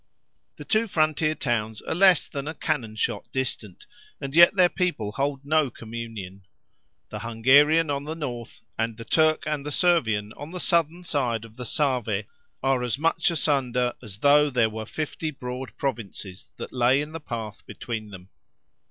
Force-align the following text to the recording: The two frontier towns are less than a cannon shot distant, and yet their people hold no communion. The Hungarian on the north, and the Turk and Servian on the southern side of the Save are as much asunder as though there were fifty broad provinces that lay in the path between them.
The 0.55 0.65
two 0.65 0.87
frontier 0.87 1.35
towns 1.35 1.79
are 1.83 1.93
less 1.93 2.25
than 2.25 2.47
a 2.47 2.55
cannon 2.55 2.95
shot 2.95 3.31
distant, 3.31 3.85
and 4.19 4.35
yet 4.35 4.55
their 4.55 4.67
people 4.67 5.11
hold 5.11 5.45
no 5.45 5.69
communion. 5.69 6.43
The 7.09 7.19
Hungarian 7.19 7.91
on 7.91 8.05
the 8.05 8.15
north, 8.15 8.61
and 8.79 8.97
the 8.97 9.05
Turk 9.05 9.43
and 9.45 9.71
Servian 9.71 10.33
on 10.33 10.49
the 10.49 10.59
southern 10.59 11.03
side 11.03 11.45
of 11.45 11.55
the 11.55 11.65
Save 11.67 12.25
are 12.63 12.81
as 12.81 12.97
much 12.97 13.29
asunder 13.29 13.93
as 14.01 14.17
though 14.17 14.49
there 14.49 14.71
were 14.71 14.87
fifty 14.87 15.29
broad 15.29 15.77
provinces 15.77 16.49
that 16.57 16.73
lay 16.73 16.99
in 16.99 17.11
the 17.11 17.19
path 17.19 17.63
between 17.67 18.09
them. 18.09 18.29